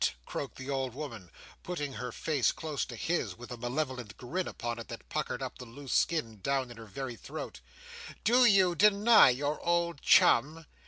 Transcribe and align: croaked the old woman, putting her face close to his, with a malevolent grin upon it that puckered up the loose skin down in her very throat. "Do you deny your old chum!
croaked 0.25 0.55
the 0.55 0.67
old 0.67 0.95
woman, 0.95 1.29
putting 1.61 1.93
her 1.93 2.11
face 2.11 2.51
close 2.51 2.85
to 2.85 2.95
his, 2.95 3.37
with 3.37 3.51
a 3.51 3.57
malevolent 3.57 4.17
grin 4.17 4.47
upon 4.47 4.79
it 4.79 4.87
that 4.87 5.07
puckered 5.09 5.43
up 5.43 5.59
the 5.59 5.63
loose 5.65 5.93
skin 5.93 6.39
down 6.41 6.71
in 6.71 6.77
her 6.77 6.87
very 6.87 7.15
throat. 7.15 7.61
"Do 8.23 8.43
you 8.43 8.73
deny 8.73 9.29
your 9.29 9.61
old 9.63 10.01
chum! 10.01 10.65